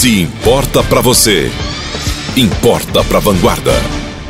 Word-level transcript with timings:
Se 0.00 0.22
importa 0.22 0.82
para 0.82 1.02
você, 1.02 1.52
importa 2.34 3.04
para 3.04 3.18
Vanguarda. 3.18 3.74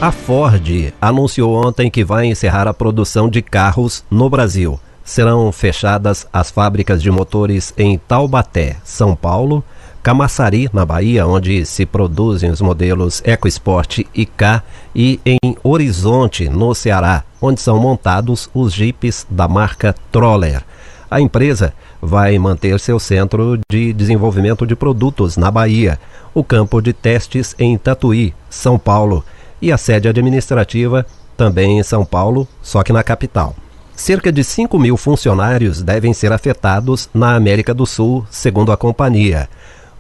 A 0.00 0.10
Ford 0.10 0.92
anunciou 1.00 1.64
ontem 1.64 1.88
que 1.88 2.02
vai 2.02 2.26
encerrar 2.26 2.66
a 2.66 2.74
produção 2.74 3.30
de 3.30 3.40
carros 3.40 4.04
no 4.10 4.28
Brasil. 4.28 4.80
Serão 5.04 5.52
fechadas 5.52 6.26
as 6.32 6.50
fábricas 6.50 7.00
de 7.00 7.08
motores 7.08 7.72
em 7.78 7.96
Taubaté, 7.96 8.78
São 8.82 9.14
Paulo, 9.14 9.62
Camaçari, 10.02 10.68
na 10.72 10.84
Bahia, 10.84 11.24
onde 11.24 11.64
se 11.64 11.86
produzem 11.86 12.50
os 12.50 12.60
modelos 12.60 13.22
EcoSport 13.24 14.00
e 14.12 14.26
K, 14.26 14.64
e 14.92 15.20
em 15.24 15.56
Horizonte, 15.62 16.48
no 16.48 16.74
Ceará, 16.74 17.22
onde 17.40 17.60
são 17.60 17.78
montados 17.78 18.50
os 18.52 18.72
jipes 18.72 19.24
da 19.30 19.46
marca 19.46 19.94
Troller. 20.10 20.64
A 21.08 21.20
empresa 21.20 21.74
vai 22.00 22.38
manter 22.38 22.78
seu 22.80 22.98
centro 22.98 23.58
de 23.70 23.92
desenvolvimento 23.92 24.66
de 24.66 24.74
produtos 24.74 25.36
na 25.36 25.50
Bahia, 25.50 25.98
o 26.34 26.42
campo 26.42 26.80
de 26.80 26.92
testes 26.92 27.54
em 27.58 27.76
Tatuí, 27.76 28.34
São 28.48 28.78
Paulo, 28.78 29.24
e 29.60 29.70
a 29.70 29.76
sede 29.76 30.08
administrativa 30.08 31.04
também 31.36 31.78
em 31.78 31.82
São 31.82 32.04
Paulo, 32.04 32.46
só 32.62 32.82
que 32.82 32.92
na 32.92 33.02
capital. 33.02 33.54
Cerca 33.94 34.32
de 34.32 34.42
5 34.42 34.78
mil 34.78 34.96
funcionários 34.96 35.82
devem 35.82 36.14
ser 36.14 36.32
afetados 36.32 37.08
na 37.12 37.34
América 37.34 37.74
do 37.74 37.84
Sul, 37.84 38.26
segundo 38.30 38.72
a 38.72 38.76
companhia. 38.76 39.48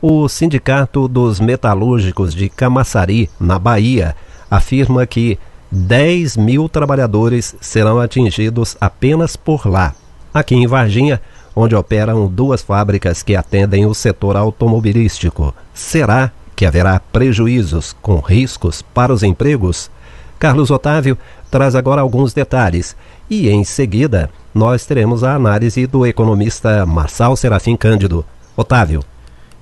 O 0.00 0.26
Sindicato 0.28 1.06
dos 1.06 1.38
Metalúrgicos 1.38 2.34
de 2.34 2.48
Camaçari, 2.48 3.28
na 3.38 3.58
Bahia, 3.58 4.16
afirma 4.50 5.06
que 5.06 5.38
10 5.70 6.36
mil 6.38 6.68
trabalhadores 6.68 7.54
serão 7.60 8.00
atingidos 8.00 8.76
apenas 8.80 9.36
por 9.36 9.66
lá. 9.66 9.94
Aqui 10.32 10.54
em 10.54 10.66
Varginha, 10.66 11.20
onde 11.54 11.74
operam 11.74 12.26
duas 12.26 12.62
fábricas 12.62 13.22
que 13.22 13.36
atendem 13.36 13.86
o 13.86 13.94
setor 13.94 14.36
automobilístico, 14.36 15.54
será 15.74 16.30
que 16.54 16.66
haverá 16.66 17.00
prejuízos 17.00 17.94
com 18.00 18.18
riscos 18.18 18.82
para 18.82 19.12
os 19.12 19.22
empregos? 19.22 19.90
Carlos 20.38 20.70
Otávio 20.70 21.18
traz 21.50 21.74
agora 21.74 22.00
alguns 22.00 22.32
detalhes 22.32 22.96
e, 23.28 23.48
em 23.48 23.64
seguida, 23.64 24.30
nós 24.54 24.86
teremos 24.86 25.22
a 25.22 25.34
análise 25.34 25.86
do 25.86 26.06
economista 26.06 26.84
Marçal 26.86 27.36
Serafim 27.36 27.76
Cândido. 27.76 28.24
Otávio. 28.56 29.02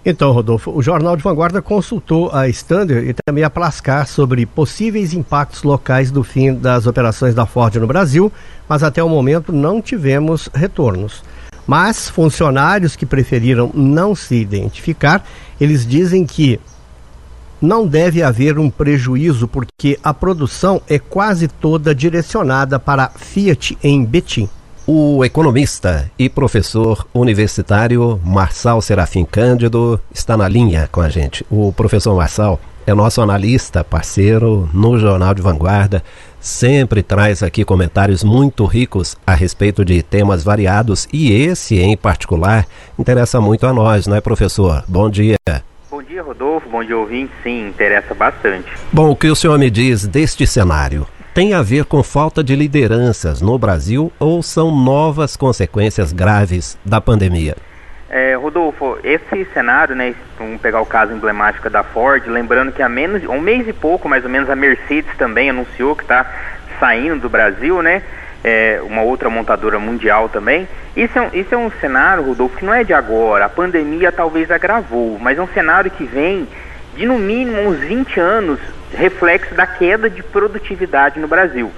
Então, 0.05 0.33
Rodolfo, 0.33 0.71
o 0.71 0.83
Jornal 0.83 1.17
de 1.17 1.23
Vanguarda 1.23 1.61
consultou 1.61 2.31
a 2.33 2.49
Standard 2.49 3.07
e 3.07 3.15
também 3.27 3.45
a 3.45 3.51
Plascar 3.51 4.07
sobre 4.07 4.47
possíveis 4.47 5.13
impactos 5.13 5.63
locais 5.63 6.11
do 6.11 6.23
fim 6.25 6.55
das 6.55 6.87
operações 6.87 7.35
da 7.35 7.45
Ford 7.45 7.75
no 7.77 7.87
Brasil, 7.87 8.33
mas 8.69 8.83
até 8.83 9.03
o 9.03 9.09
momento 9.09 9.53
não 9.53 9.83
tivemos 9.83 10.49
retornos. 10.55 11.23
Mas 11.69 12.09
funcionários 12.09 12.97
que 12.97 13.05
preferiram 13.05 13.71
não 13.75 14.15
se 14.15 14.35
identificar, 14.35 15.23
eles 15.61 15.87
dizem 15.87 16.25
que 16.25 16.59
não 17.61 17.87
deve 17.87 18.23
haver 18.23 18.59
um 18.59 18.71
prejuízo 18.71 19.47
porque 19.47 19.99
a 20.03 20.15
produção 20.15 20.81
é 20.89 20.99
quase 20.99 21.47
toda 21.47 21.95
direcionada 21.95 22.79
para 22.79 23.11
Fiat 23.11 23.77
em 23.85 24.03
Betim. 24.03 24.49
O 24.87 25.23
economista 25.23 26.11
e 26.19 26.31
professor 26.31 27.07
universitário 27.13 28.19
Marçal 28.25 28.81
Serafim 28.81 29.27
Cândido 29.27 30.01
está 30.11 30.39
na 30.39 30.49
linha 30.49 30.89
com 30.91 31.03
a 31.03 31.11
gente. 31.11 31.45
O 31.51 31.71
professor 31.71 32.17
Marçal 32.17 32.59
é 32.89 32.95
nosso 32.95 33.21
analista, 33.21 33.85
parceiro 33.85 34.67
no 34.73 34.99
Jornal 34.99 35.35
de 35.35 35.43
Vanguarda, 35.43 36.03
sempre 36.41 37.03
traz 37.03 37.43
aqui 37.43 37.63
comentários 37.63 38.25
muito 38.25 38.65
ricos 38.65 39.15
a 39.27 39.35
respeito 39.35 39.85
de 39.85 40.03
temas 40.03 40.43
variados 40.43 41.07
e 41.13 41.31
esse 41.31 41.79
em 41.79 41.95
particular 41.99 42.65
interessa 42.99 43.43
muito 43.43 43.67
a 43.67 43.75
nós, 43.75 44.07
não 44.07 44.17
é, 44.17 44.23
professor? 44.23 44.83
Bom 44.89 45.11
dia. 45.11 45.37
Bom 45.91 46.03
dia, 46.03 46.23
Rodolfo. 46.23 46.67
Bom 46.71 46.83
dia, 46.83 46.97
ouvinte. 46.97 47.31
Sim, 47.43 47.69
interessa 47.69 48.15
bastante. 48.15 48.69
Bom, 48.91 49.11
o 49.11 49.17
que 49.17 49.29
o 49.29 49.37
senhor 49.37 49.59
me 49.59 49.71
diz 49.71 50.07
deste 50.07 50.47
cenário? 50.47 51.07
tem 51.35 51.55
a 51.55 51.63
ver 51.63 51.85
com 51.85 52.03
falta 52.03 52.43
de 52.43 52.57
lideranças 52.57 53.41
no 53.41 53.57
Brasil 53.57 54.11
ou 54.19 54.43
são 54.43 54.75
novas 54.75 55.37
consequências 55.37 56.13
graves 56.13 56.77
da 56.85 57.01
pandemia? 57.01 57.55
É, 58.11 58.35
Rodolfo, 58.37 58.99
esse 59.05 59.45
cenário, 59.53 59.95
né, 59.95 60.15
vamos 60.39 60.59
pegar 60.63 60.81
o 60.81 60.87
caso 60.87 61.13
emblemático 61.13 61.69
da 61.69 61.83
Ford, 61.83 62.27
lembrando 62.27 62.73
que 62.73 62.83
há 62.83 62.89
menos 62.89 63.23
um 63.25 63.39
mês 63.39 63.69
e 63.69 63.73
pouco, 63.73 64.09
mais 64.09 64.25
ou 64.25 64.31
menos, 64.31 64.49
a 64.49 64.57
Mercedes 64.57 65.15
também 65.19 65.51
anunciou 65.51 65.95
que 65.95 66.05
está 66.05 66.25
saindo 66.81 67.21
do 67.21 67.29
Brasil, 67.29 67.83
né? 67.83 68.03
É, 68.43 68.81
uma 68.83 69.03
outra 69.03 69.29
montadora 69.29 69.79
mundial 69.79 70.29
também. 70.29 70.67
Isso 70.97 71.19
é, 71.19 71.23
um, 71.23 71.31
isso 71.35 71.55
é 71.55 71.59
um 71.59 71.71
cenário, 71.81 72.23
Rodolfo, 72.23 72.57
que 72.57 72.65
não 72.65 72.73
é 72.73 72.83
de 72.83 72.95
agora. 72.95 73.45
A 73.45 73.49
pandemia 73.49 74.11
talvez 74.11 74.51
agravou, 74.51 75.19
mas 75.19 75.37
é 75.37 75.43
um 75.43 75.49
cenário 75.49 75.91
que 75.91 76.05
vem 76.05 76.49
de 76.97 77.05
no 77.05 77.19
mínimo 77.19 77.61
uns 77.63 77.79
20 77.81 78.19
anos 78.21 78.61
reflexo 78.95 79.55
da 79.55 79.67
queda 79.67 80.09
de 80.09 80.23
produtividade 80.23 81.21
no 81.21 81.29
Brasil. 81.29 81.71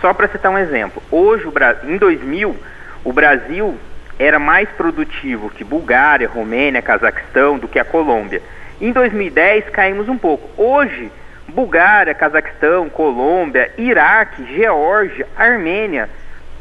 Só 0.00 0.12
para 0.12 0.26
citar 0.28 0.50
um 0.50 0.58
exemplo, 0.58 1.02
hoje, 1.10 1.46
em 1.84 1.96
2000, 1.96 2.56
o 3.04 3.12
Brasil 3.12 3.78
era 4.18 4.38
mais 4.38 4.68
produtivo 4.70 5.50
que 5.50 5.64
Bulgária, 5.64 6.28
Romênia, 6.28 6.82
Cazaquistão, 6.82 7.58
do 7.58 7.68
que 7.68 7.78
a 7.78 7.84
Colômbia. 7.84 8.42
Em 8.80 8.92
2010 8.92 9.70
caímos 9.70 10.08
um 10.08 10.18
pouco. 10.18 10.48
Hoje, 10.60 11.10
Bulgária, 11.48 12.14
Cazaquistão, 12.14 12.88
Colômbia, 12.88 13.72
Iraque, 13.78 14.44
Geórgia, 14.56 15.26
Armênia, 15.36 16.08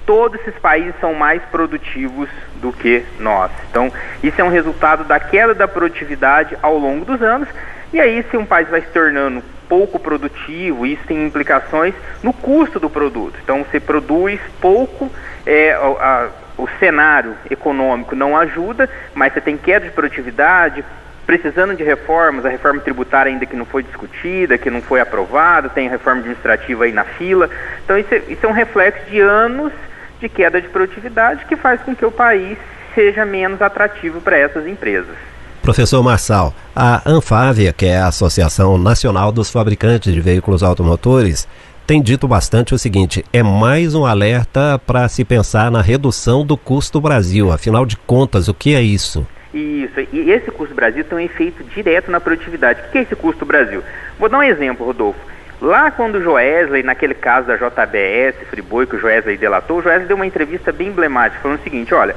todos 0.05 0.39
esses 0.41 0.55
países 0.59 0.93
são 1.01 1.13
mais 1.13 1.41
produtivos 1.43 2.29
do 2.57 2.71
que 2.71 3.03
nós. 3.19 3.51
Então, 3.69 3.91
isso 4.23 4.39
é 4.39 4.43
um 4.43 4.49
resultado 4.49 5.03
da 5.03 5.19
queda 5.19 5.53
da 5.53 5.67
produtividade 5.67 6.57
ao 6.61 6.77
longo 6.77 7.03
dos 7.03 7.21
anos. 7.21 7.49
E 7.91 7.99
aí, 7.99 8.23
se 8.29 8.37
um 8.37 8.45
país 8.45 8.69
vai 8.69 8.81
se 8.81 8.87
tornando 8.87 9.43
pouco 9.67 9.99
produtivo, 9.99 10.85
isso 10.85 11.03
tem 11.07 11.25
implicações 11.25 11.95
no 12.21 12.31
custo 12.31 12.79
do 12.79 12.89
produto. 12.89 13.39
Então, 13.43 13.63
você 13.63 13.79
produz 13.79 14.39
pouco, 14.61 15.11
é, 15.45 15.71
a, 15.73 16.29
o 16.57 16.67
cenário 16.79 17.35
econômico 17.49 18.15
não 18.15 18.37
ajuda, 18.37 18.89
mas 19.13 19.33
você 19.33 19.41
tem 19.41 19.57
queda 19.57 19.85
de 19.85 19.91
produtividade, 19.91 20.83
precisando 21.25 21.75
de 21.75 21.83
reformas, 21.83 22.45
a 22.45 22.49
reforma 22.49 22.81
tributária 22.81 23.31
ainda 23.31 23.45
que 23.45 23.55
não 23.55 23.65
foi 23.65 23.83
discutida, 23.83 24.57
que 24.57 24.69
não 24.69 24.81
foi 24.81 24.99
aprovada, 24.99 25.69
tem 25.69 25.87
a 25.87 25.91
reforma 25.91 26.19
administrativa 26.19 26.85
aí 26.85 26.91
na 26.91 27.03
fila. 27.03 27.49
Então, 27.83 27.97
isso 27.97 28.13
é, 28.13 28.21
isso 28.29 28.45
é 28.45 28.49
um 28.49 28.53
reflexo 28.53 29.09
de 29.09 29.19
anos 29.19 29.73
de 30.19 30.29
queda 30.29 30.61
de 30.61 30.67
produtividade 30.69 31.45
que 31.45 31.55
faz 31.55 31.81
com 31.81 31.95
que 31.95 32.05
o 32.05 32.11
país 32.11 32.57
seja 32.93 33.25
menos 33.25 33.61
atrativo 33.61 34.21
para 34.21 34.37
essas 34.37 34.65
empresas. 34.67 35.15
Professor 35.61 36.01
Marçal, 36.03 36.53
a 36.75 37.01
Anfávia, 37.09 37.73
que 37.73 37.87
é 37.87 37.97
a 37.97 38.07
Associação 38.07 38.77
Nacional 38.77 39.31
dos 39.31 39.49
Fabricantes 39.49 40.13
de 40.13 40.21
Veículos 40.21 40.61
Automotores, 40.61 41.47
tem 41.85 42.01
dito 42.01 42.27
bastante 42.27 42.73
o 42.73 42.79
seguinte: 42.79 43.23
é 43.31 43.43
mais 43.43 43.93
um 43.93 44.05
alerta 44.05 44.79
para 44.79 45.07
se 45.07 45.23
pensar 45.23 45.69
na 45.69 45.81
redução 45.81 46.45
do 46.45 46.57
custo 46.57 46.99
Brasil. 46.99 47.51
Afinal 47.51 47.85
de 47.85 47.95
contas, 47.97 48.47
o 48.47 48.53
que 48.53 48.75
é 48.75 48.81
isso? 48.81 49.25
Isso, 49.53 50.01
e 50.11 50.31
esse 50.31 50.51
custo 50.51 50.75
Brasil 50.75 51.03
tem 51.05 51.17
um 51.17 51.21
efeito 51.21 51.63
direto 51.63 52.11
na 52.11 52.19
produtividade. 52.19 52.81
O 52.81 52.91
que 52.91 52.97
é 52.97 53.01
esse 53.03 53.15
custo 53.15 53.45
Brasil? 53.45 53.81
Vou 54.19 54.27
dar 54.27 54.39
um 54.39 54.43
exemplo, 54.43 54.85
Rodolfo. 54.85 55.19
Lá 55.61 55.89
quando 55.89 56.15
o 56.15 56.21
Joesley, 56.21 56.83
naquele 56.83 57.13
caso 57.13 57.47
da 57.47 57.55
JBS, 57.55 58.35
Friboi, 58.49 58.85
que 58.85 58.97
o 58.97 58.99
Joesley 58.99 59.37
delatou, 59.37 59.77
o 59.77 59.81
Joesley 59.81 60.07
deu 60.07 60.17
uma 60.17 60.25
entrevista 60.25 60.71
bem 60.73 60.89
emblemática, 60.89 61.41
falando 61.41 61.59
o 61.59 61.63
seguinte, 61.63 61.93
olha, 61.93 62.15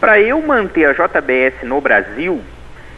para 0.00 0.18
eu 0.18 0.40
manter 0.40 0.86
a 0.86 0.92
JBS 0.92 1.62
no 1.64 1.78
Brasil, 1.80 2.40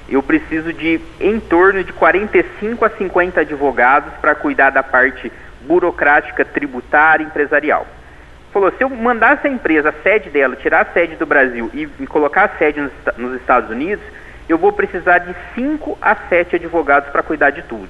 eu 0.09 0.23
preciso 0.23 0.73
de 0.73 1.01
em 1.21 1.41
torno 1.41 1.83
de 1.83 1.93
45 1.93 2.85
a 2.85 2.91
50 2.91 3.41
advogados 3.41 4.13
para 4.21 4.37
cuidar 4.37 4.71
da 4.71 4.83
parte 4.85 5.33
burocrática, 5.67 6.45
tributária, 6.45 7.25
empresarial. 7.25 7.87
Falou, 8.53 8.71
se 8.77 8.85
eu 8.85 8.91
mandasse 8.91 9.47
a 9.47 9.51
empresa, 9.51 9.89
a 9.89 10.03
sede 10.03 10.29
dela, 10.29 10.57
tirar 10.57 10.83
a 10.83 10.93
sede 10.93 11.17
do 11.17 11.25
Brasil 11.25 11.71
e 11.73 11.87
colocar 12.07 12.45
a 12.45 12.59
sede 12.59 12.81
nos, 12.81 12.93
nos 13.17 13.41
Estados 13.41 13.71
Unidos, 13.71 14.05
eu 14.49 14.59
vou 14.59 14.73
precisar 14.73 15.19
de 15.19 15.35
5 15.55 15.97
a 16.01 16.15
7 16.15 16.57
advogados 16.57 17.09
para 17.09 17.23
cuidar 17.23 17.51
de 17.51 17.63
tudo. 17.63 17.89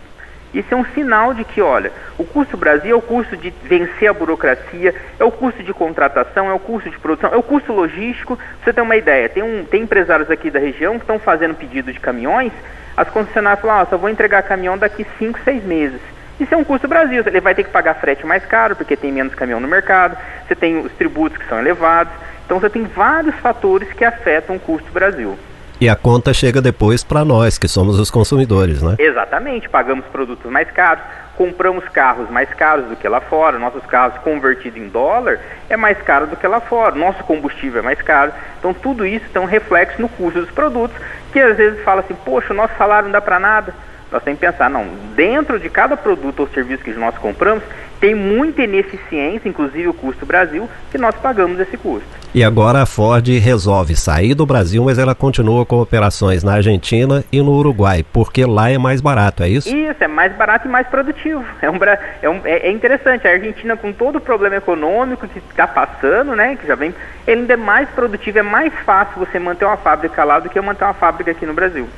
Isso 0.54 0.72
é 0.72 0.76
um 0.76 0.84
sinal 0.84 1.32
de 1.32 1.44
que, 1.44 1.62
olha, 1.62 1.90
o 2.18 2.24
custo 2.24 2.58
Brasil 2.58 2.92
é 2.92 2.94
o 2.94 3.00
custo 3.00 3.36
de 3.36 3.50
vencer 3.64 4.08
a 4.08 4.12
burocracia, 4.12 4.94
é 5.18 5.24
o 5.24 5.30
custo 5.30 5.62
de 5.62 5.72
contratação, 5.72 6.48
é 6.48 6.52
o 6.52 6.58
custo 6.58 6.90
de 6.90 6.98
produção, 6.98 7.32
é 7.32 7.36
o 7.36 7.42
custo 7.42 7.72
logístico. 7.72 8.38
Você 8.62 8.72
tem 8.72 8.84
uma 8.84 8.96
ideia, 8.96 9.30
tem, 9.30 9.42
um, 9.42 9.64
tem 9.64 9.82
empresários 9.82 10.30
aqui 10.30 10.50
da 10.50 10.58
região 10.58 10.94
que 10.94 11.04
estão 11.04 11.18
fazendo 11.18 11.54
pedido 11.54 11.90
de 11.90 11.98
caminhões, 11.98 12.52
as 12.94 13.08
concessionárias 13.08 13.60
falam, 13.60 13.80
ah, 13.80 13.86
só 13.86 13.96
vou 13.96 14.10
entregar 14.10 14.42
caminhão 14.42 14.76
daqui 14.76 15.06
5, 15.18 15.40
6 15.42 15.64
meses. 15.64 16.00
Isso 16.40 16.54
é 16.54 16.56
um 16.56 16.64
custo 16.64 16.88
Brasil, 16.88 17.22
ele 17.26 17.40
vai 17.40 17.54
ter 17.54 17.64
que 17.64 17.70
pagar 17.70 17.94
frete 17.94 18.26
mais 18.26 18.44
caro, 18.44 18.74
porque 18.74 18.96
tem 18.96 19.12
menos 19.12 19.34
caminhão 19.34 19.60
no 19.60 19.68
mercado, 19.68 20.16
você 20.46 20.54
tem 20.54 20.78
os 20.78 20.92
tributos 20.92 21.38
que 21.38 21.48
são 21.48 21.58
elevados, 21.58 22.12
então 22.44 22.58
você 22.58 22.70
tem 22.70 22.84
vários 22.84 23.34
fatores 23.36 23.92
que 23.92 24.04
afetam 24.04 24.56
o 24.56 24.60
custo 24.60 24.90
Brasil. 24.92 25.38
E 25.80 25.88
a 25.88 25.96
conta 25.96 26.32
chega 26.32 26.62
depois 26.62 27.02
para 27.02 27.24
nós, 27.24 27.58
que 27.58 27.66
somos 27.66 27.98
os 27.98 28.10
consumidores, 28.10 28.82
né? 28.82 28.94
Exatamente, 28.98 29.68
pagamos 29.68 30.04
produtos 30.06 30.50
mais 30.50 30.70
caros, 30.70 31.02
compramos 31.36 31.84
carros 31.88 32.30
mais 32.30 32.48
caros 32.50 32.86
do 32.86 32.94
que 32.94 33.08
lá 33.08 33.20
fora, 33.20 33.58
nossos 33.58 33.84
carros 33.86 34.16
convertidos 34.22 34.80
em 34.80 34.88
dólar 34.88 35.40
é 35.68 35.76
mais 35.76 36.00
caro 36.02 36.26
do 36.26 36.36
que 36.36 36.46
lá 36.46 36.60
fora, 36.60 36.94
nosso 36.94 37.24
combustível 37.24 37.80
é 37.80 37.82
mais 37.82 38.00
caro. 38.00 38.32
Então 38.58 38.72
tudo 38.72 39.04
isso 39.04 39.24
tem 39.32 39.42
um 39.42 39.46
reflexo 39.46 40.00
no 40.00 40.08
custo 40.08 40.40
dos 40.40 40.50
produtos 40.50 40.96
que 41.32 41.40
às 41.40 41.56
vezes 41.56 41.82
fala 41.82 42.00
assim, 42.00 42.14
poxa, 42.14 42.52
o 42.52 42.56
nosso 42.56 42.74
salário 42.76 43.06
não 43.06 43.12
dá 43.12 43.20
para 43.20 43.40
nada. 43.40 43.74
Nós 44.12 44.22
temos 44.22 44.38
que 44.38 44.46
pensar, 44.46 44.68
não, 44.68 44.86
dentro 45.16 45.58
de 45.58 45.70
cada 45.70 45.96
produto 45.96 46.40
ou 46.40 46.48
serviço 46.48 46.84
que 46.84 46.92
nós 46.92 47.16
compramos, 47.16 47.64
tem 47.98 48.14
muita 48.14 48.64
ineficiência, 48.64 49.48
inclusive 49.48 49.88
o 49.88 49.94
custo 49.94 50.26
Brasil, 50.26 50.68
que 50.90 50.98
nós 50.98 51.14
pagamos 51.14 51.58
esse 51.58 51.76
custo. 51.76 52.06
E 52.34 52.42
agora 52.42 52.82
a 52.82 52.86
Ford 52.86 53.26
resolve 53.28 53.94
sair 53.94 54.34
do 54.34 54.44
Brasil, 54.44 54.82
mas 54.84 54.98
ela 54.98 55.14
continua 55.14 55.64
com 55.64 55.80
operações 55.80 56.42
na 56.42 56.54
Argentina 56.54 57.24
e 57.30 57.40
no 57.40 57.52
Uruguai, 57.52 58.04
porque 58.12 58.44
lá 58.44 58.70
é 58.70 58.76
mais 58.76 59.00
barato, 59.00 59.44
é 59.44 59.48
isso? 59.48 59.68
Isso, 59.68 60.02
é 60.02 60.08
mais 60.08 60.34
barato 60.34 60.66
e 60.66 60.70
mais 60.70 60.86
produtivo. 60.88 61.44
É, 61.62 61.70
um, 61.70 61.78
é, 62.22 62.28
um, 62.28 62.40
é, 62.44 62.66
é 62.66 62.72
interessante, 62.72 63.28
a 63.28 63.30
Argentina 63.30 63.76
com 63.76 63.92
todo 63.92 64.16
o 64.16 64.20
problema 64.20 64.56
econômico 64.56 65.28
que 65.28 65.38
está 65.38 65.66
passando, 65.66 66.34
né, 66.34 66.56
que 66.56 66.66
já 66.66 66.74
vem, 66.74 66.92
ele 67.24 67.42
ainda 67.42 67.52
é 67.52 67.56
mais 67.56 67.88
produtivo, 67.90 68.40
é 68.40 68.42
mais 68.42 68.72
fácil 68.84 69.14
você 69.16 69.38
manter 69.38 69.64
uma 69.64 69.76
fábrica 69.76 70.24
lá 70.24 70.40
do 70.40 70.50
que 70.50 70.60
manter 70.60 70.84
uma 70.84 70.94
fábrica 70.94 71.30
aqui 71.30 71.46
no 71.46 71.54
Brasil. 71.54 71.88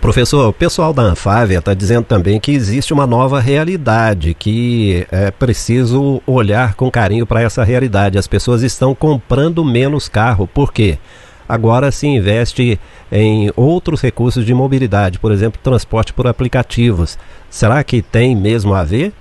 Professor, 0.00 0.48
o 0.48 0.52
pessoal 0.52 0.94
da 0.94 1.02
Anfávia 1.02 1.58
está 1.58 1.74
dizendo 1.74 2.04
também 2.04 2.40
que 2.40 2.52
existe 2.52 2.90
uma 2.90 3.06
nova 3.06 3.38
realidade, 3.38 4.32
que 4.32 5.06
é 5.12 5.30
preciso 5.30 6.22
olhar 6.26 6.74
com 6.74 6.90
carinho 6.90 7.26
para 7.26 7.42
essa 7.42 7.62
realidade. 7.62 8.16
As 8.16 8.26
pessoas 8.26 8.62
estão 8.62 8.94
comprando 8.94 9.62
menos 9.62 10.08
carro. 10.08 10.46
Por 10.46 10.72
quê? 10.72 10.98
Agora 11.46 11.92
se 11.92 12.06
investe 12.06 12.80
em 13.12 13.52
outros 13.54 14.00
recursos 14.00 14.46
de 14.46 14.54
mobilidade, 14.54 15.18
por 15.18 15.32
exemplo, 15.32 15.60
transporte 15.62 16.14
por 16.14 16.26
aplicativos. 16.26 17.18
Será 17.50 17.84
que 17.84 18.00
tem 18.00 18.34
mesmo 18.34 18.72
a 18.72 18.82
ver? 18.82 19.12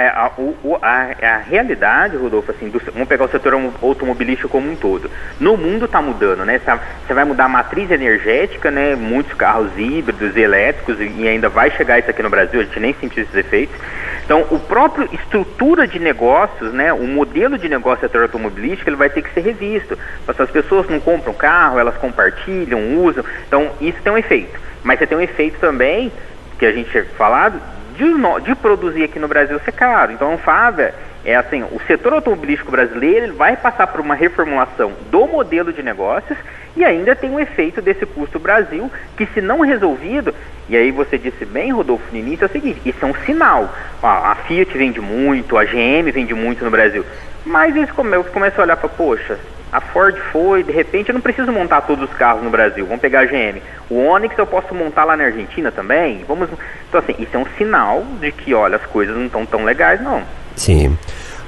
É, 0.00 0.08
a, 0.08 0.30
o, 0.38 0.78
a, 0.80 1.10
a, 1.20 1.36
realidade, 1.36 2.16
Rodolfo, 2.16 2.50
assim, 2.50 2.70
do, 2.70 2.80
vamos 2.90 3.06
pegar 3.06 3.26
o 3.26 3.28
setor 3.28 3.52
automobilístico 3.82 4.48
como 4.48 4.72
um 4.72 4.74
todo. 4.74 5.10
No 5.38 5.58
mundo 5.58 5.84
está 5.84 6.00
mudando, 6.00 6.42
né? 6.42 6.58
Você 7.06 7.12
vai 7.12 7.24
mudar 7.24 7.44
a 7.44 7.48
matriz 7.48 7.90
energética, 7.90 8.70
né? 8.70 8.94
Muitos 8.96 9.34
carros 9.34 9.70
híbridos 9.76 10.34
elétricos 10.34 10.96
e 10.98 11.28
ainda 11.28 11.50
vai 11.50 11.70
chegar 11.72 11.98
isso 11.98 12.08
aqui 12.08 12.22
no 12.22 12.30
Brasil, 12.30 12.60
a 12.60 12.64
gente 12.64 12.80
nem 12.80 12.94
sentiu 12.94 13.24
esses 13.24 13.34
efeitos. 13.34 13.76
Então, 14.24 14.46
o 14.50 14.58
próprio 14.58 15.06
estrutura 15.12 15.86
de 15.86 15.98
negócios, 15.98 16.72
né? 16.72 16.90
O 16.94 17.06
modelo 17.06 17.58
de 17.58 17.68
negócio 17.68 17.98
do 17.98 18.06
setor 18.08 18.22
automobilístico, 18.22 18.88
ele 18.88 18.96
vai 18.96 19.10
ter 19.10 19.20
que 19.20 19.34
ser 19.34 19.42
revisto. 19.42 19.98
As 20.26 20.50
pessoas 20.50 20.88
não 20.88 20.98
compram 20.98 21.34
carro, 21.34 21.78
elas 21.78 21.96
compartilham, 21.98 22.96
usam. 23.04 23.22
Então, 23.46 23.70
isso 23.82 24.00
tem 24.02 24.10
um 24.10 24.16
efeito. 24.16 24.58
Mas 24.82 24.98
você 24.98 25.06
tem 25.06 25.18
um 25.18 25.20
efeito 25.20 25.58
também, 25.60 26.10
que 26.58 26.64
a 26.64 26.72
gente 26.72 26.90
tinha 26.90 27.04
falado, 27.18 27.60
de, 28.00 28.44
de 28.44 28.54
produzir 28.54 29.04
aqui 29.04 29.18
no 29.18 29.28
Brasil 29.28 29.60
ser 29.60 29.72
caro. 29.72 30.12
Então, 30.12 30.30
a 30.30 30.34
Anfávia 30.34 30.94
é 31.22 31.36
assim, 31.36 31.62
o 31.62 31.78
setor 31.86 32.14
automobilístico 32.14 32.70
brasileiro 32.70 33.26
ele 33.26 33.32
vai 33.32 33.54
passar 33.54 33.86
por 33.88 34.00
uma 34.00 34.14
reformulação 34.14 34.92
do 35.10 35.26
modelo 35.26 35.70
de 35.70 35.82
negócios 35.82 36.38
e 36.74 36.82
ainda 36.82 37.14
tem 37.14 37.30
um 37.30 37.38
efeito 37.38 37.82
desse 37.82 38.06
custo 38.06 38.38
Brasil 38.38 38.90
que 39.16 39.26
se 39.26 39.40
não 39.40 39.60
resolvido, 39.60 40.34
e 40.68 40.76
aí 40.76 40.90
você 40.90 41.18
disse 41.18 41.44
bem, 41.44 41.72
Rodolfo, 41.72 42.04
no 42.10 42.18
início, 42.18 42.44
é 42.44 42.46
o 42.46 42.50
seguinte, 42.50 42.80
isso 42.86 43.04
é 43.04 43.08
um 43.08 43.14
sinal. 43.26 43.74
A 44.02 44.34
Fiat 44.46 44.78
vende 44.78 45.00
muito, 45.00 45.58
a 45.58 45.64
GM 45.64 46.10
vende 46.12 46.32
muito 46.32 46.64
no 46.64 46.70
Brasil, 46.70 47.04
mas 47.44 47.74
eles 47.74 47.90
começam 47.90 48.60
a 48.60 48.62
olhar 48.62 48.76
para, 48.76 48.88
poxa, 48.88 49.38
a 49.72 49.80
Ford 49.80 50.16
foi, 50.32 50.62
de 50.64 50.72
repente 50.72 51.10
eu 51.10 51.14
não 51.14 51.20
preciso 51.20 51.52
montar 51.52 51.82
todos 51.82 52.10
os 52.10 52.16
carros 52.16 52.42
no 52.42 52.50
Brasil, 52.50 52.84
vamos 52.86 53.00
pegar 53.00 53.20
a 53.20 53.24
GM. 53.24 53.62
O 53.88 53.98
Onix 53.98 54.36
eu 54.36 54.46
posso 54.46 54.74
montar 54.74 55.04
lá 55.04 55.16
na 55.16 55.24
Argentina 55.24 55.70
também? 55.70 56.24
Vamos. 56.26 56.48
Então 56.88 57.00
assim, 57.00 57.14
isso 57.18 57.36
é 57.36 57.38
um 57.38 57.46
sinal 57.56 58.04
de 58.20 58.32
que, 58.32 58.52
olha, 58.52 58.76
as 58.76 58.86
coisas 58.86 59.16
não 59.16 59.26
estão 59.26 59.46
tão 59.46 59.64
legais, 59.64 60.02
não. 60.02 60.22
Sim. 60.56 60.96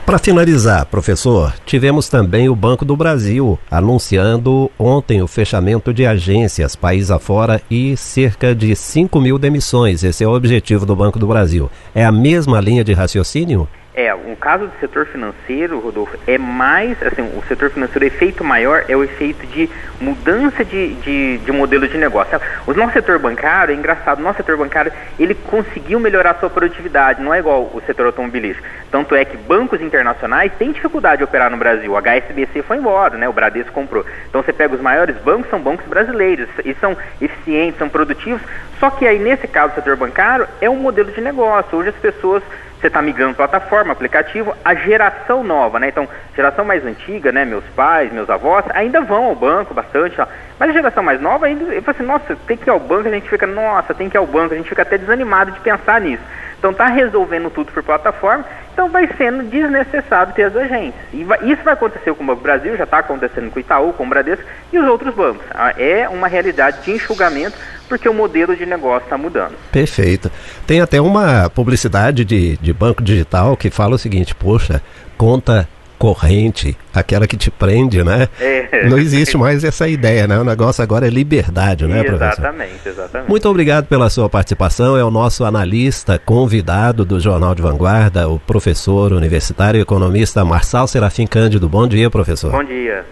Para 0.06 0.18
finalizar, 0.18 0.84
professor, 0.86 1.54
tivemos 1.64 2.08
também 2.08 2.48
o 2.48 2.56
Banco 2.56 2.84
do 2.84 2.96
Brasil 2.96 3.58
anunciando 3.70 4.70
ontem 4.76 5.22
o 5.22 5.28
fechamento 5.28 5.94
de 5.94 6.04
agências 6.04 6.74
país 6.74 7.08
afora 7.08 7.62
e 7.70 7.96
cerca 7.96 8.52
de 8.52 8.74
5 8.74 9.20
mil 9.20 9.38
demissões. 9.38 10.02
Esse 10.02 10.24
é 10.24 10.26
o 10.26 10.34
objetivo 10.34 10.84
do 10.84 10.96
Banco 10.96 11.20
do 11.20 11.26
Brasil. 11.26 11.70
É 11.94 12.04
a 12.04 12.10
mesma 12.10 12.60
linha 12.60 12.82
de 12.82 12.92
raciocínio? 12.92 13.68
É, 13.94 14.14
o 14.14 14.34
caso 14.36 14.68
do 14.68 14.80
setor 14.80 15.04
financeiro, 15.04 15.78
Rodolfo, 15.78 16.16
é 16.26 16.38
mais, 16.38 16.96
assim, 17.02 17.20
o 17.20 17.42
setor 17.46 17.68
financeiro, 17.68 18.06
o 18.06 18.08
efeito 18.08 18.42
maior 18.42 18.86
é 18.88 18.96
o 18.96 19.04
efeito 19.04 19.46
de 19.46 19.68
mudança 20.00 20.64
de, 20.64 20.94
de, 20.94 21.36
de 21.36 21.52
modelo 21.52 21.86
de 21.86 21.98
negócio. 21.98 22.40
O 22.66 22.72
nosso 22.72 22.94
setor 22.94 23.18
bancário, 23.18 23.74
é 23.74 23.76
engraçado, 23.76 24.20
o 24.20 24.22
nosso 24.22 24.38
setor 24.38 24.56
bancário, 24.56 24.90
ele 25.18 25.34
conseguiu 25.34 26.00
melhorar 26.00 26.30
a 26.30 26.34
sua 26.36 26.48
produtividade, 26.48 27.22
não 27.22 27.34
é 27.34 27.40
igual 27.40 27.64
o 27.64 27.82
setor 27.86 28.06
automobilístico. 28.06 28.66
Tanto 28.90 29.14
é 29.14 29.26
que 29.26 29.36
bancos 29.36 29.82
internacionais 29.82 30.50
têm 30.58 30.72
dificuldade 30.72 31.18
de 31.18 31.24
operar 31.24 31.50
no 31.50 31.58
Brasil. 31.58 31.92
O 31.92 31.96
HSBC 32.00 32.62
foi 32.62 32.78
embora, 32.78 33.18
né? 33.18 33.28
O 33.28 33.32
Bradesco 33.32 33.72
comprou. 33.72 34.06
Então 34.26 34.42
você 34.42 34.54
pega 34.54 34.74
os 34.74 34.80
maiores 34.80 35.16
bancos, 35.18 35.50
são 35.50 35.60
bancos 35.60 35.86
brasileiros, 35.86 36.48
e 36.64 36.72
são 36.80 36.96
eficientes, 37.20 37.78
são 37.78 37.90
produtivos, 37.90 38.40
só 38.80 38.88
que 38.88 39.06
aí 39.06 39.18
nesse 39.18 39.46
caso 39.46 39.72
do 39.72 39.74
setor 39.74 39.96
bancário 39.96 40.48
é 40.62 40.70
um 40.70 40.76
modelo 40.76 41.12
de 41.12 41.20
negócio. 41.20 41.76
Hoje 41.76 41.90
as 41.90 41.96
pessoas 41.96 42.42
você 42.82 42.88
está 42.88 43.00
migrando 43.00 43.36
plataforma, 43.36 43.92
aplicativo, 43.92 44.56
a 44.64 44.74
geração 44.74 45.44
nova, 45.44 45.78
né? 45.78 45.88
Então, 45.88 46.08
geração 46.34 46.64
mais 46.64 46.84
antiga, 46.84 47.30
né? 47.30 47.44
Meus 47.44 47.64
pais, 47.76 48.12
meus 48.12 48.28
avós, 48.28 48.64
ainda 48.74 49.00
vão 49.00 49.26
ao 49.26 49.36
banco 49.36 49.72
bastante, 49.72 50.20
ó. 50.20 50.26
mas 50.58 50.70
a 50.70 50.72
geração 50.72 51.00
mais 51.00 51.20
nova 51.20 51.46
ainda, 51.46 51.62
eu 51.72 51.82
assim, 51.86 52.02
nossa, 52.02 52.36
tem 52.44 52.56
que 52.56 52.68
ir 52.68 52.72
ao 52.72 52.80
banco, 52.80 53.06
a 53.06 53.12
gente 53.12 53.28
fica, 53.28 53.46
nossa, 53.46 53.94
tem 53.94 54.10
que 54.10 54.16
ir 54.16 54.18
ao 54.18 54.26
banco, 54.26 54.52
a 54.52 54.56
gente 54.56 54.68
fica 54.68 54.82
até 54.82 54.98
desanimado 54.98 55.52
de 55.52 55.60
pensar 55.60 56.00
nisso. 56.00 56.24
Então, 56.58 56.72
está 56.72 56.86
resolvendo 56.86 57.50
tudo 57.50 57.70
por 57.70 57.84
plataforma, 57.84 58.44
então 58.72 58.88
vai 58.88 59.08
sendo 59.16 59.44
desnecessário 59.44 60.32
ter 60.32 60.44
as 60.44 60.56
agências. 60.56 60.94
E 61.12 61.24
vai, 61.24 61.38
isso 61.44 61.62
vai 61.62 61.74
acontecer 61.74 62.14
com 62.14 62.22
o 62.24 62.26
Banco 62.26 62.42
Brasil, 62.42 62.76
já 62.76 62.84
está 62.84 62.98
acontecendo 62.98 63.50
com 63.50 63.58
o 63.58 63.60
Itaú, 63.60 63.92
com 63.92 64.04
o 64.04 64.08
Bradesco 64.08 64.44
e 64.72 64.78
os 64.78 64.88
outros 64.88 65.14
bancos. 65.14 65.44
Ah, 65.50 65.74
é 65.76 66.08
uma 66.08 66.26
realidade 66.26 66.82
de 66.82 66.92
enxugamento 66.92 67.56
porque 67.88 68.08
o 68.08 68.14
modelo 68.14 68.56
de 68.56 68.64
negócio 68.64 69.04
está 69.04 69.18
mudando. 69.18 69.54
Perfeito. 69.70 70.30
Tem 70.66 70.80
até 70.80 71.00
uma 71.00 71.50
publicidade 71.50 72.24
de, 72.24 72.56
de 72.56 72.72
banco 72.72 73.02
digital 73.02 73.56
que 73.56 73.70
fala 73.70 73.94
o 73.94 73.98
seguinte: 73.98 74.34
poxa, 74.34 74.80
conta 75.18 75.68
corrente, 76.02 76.76
aquela 76.92 77.28
que 77.28 77.36
te 77.36 77.48
prende, 77.48 78.02
né? 78.02 78.28
É. 78.40 78.88
Não 78.88 78.98
existe 78.98 79.36
mais 79.38 79.62
essa 79.62 79.86
ideia, 79.86 80.26
né? 80.26 80.36
O 80.36 80.42
negócio 80.42 80.82
agora 80.82 81.06
é 81.06 81.10
liberdade, 81.10 81.86
né, 81.86 82.02
professor? 82.02 82.42
Exatamente, 82.42 82.88
exatamente. 82.88 83.30
Muito 83.30 83.48
obrigado 83.48 83.86
pela 83.86 84.10
sua 84.10 84.28
participação. 84.28 84.96
É 84.96 85.04
o 85.04 85.12
nosso 85.12 85.44
analista 85.44 86.18
convidado 86.18 87.04
do 87.04 87.20
Jornal 87.20 87.54
de 87.54 87.62
Vanguarda, 87.62 88.28
o 88.28 88.36
professor 88.36 89.12
universitário 89.12 89.78
e 89.78 89.82
economista 89.82 90.44
Marçal 90.44 90.88
Serafim 90.88 91.24
Cândido. 91.24 91.68
Bom 91.68 91.86
dia, 91.86 92.10
professor. 92.10 92.50
Bom 92.50 92.64
dia. 92.64 93.04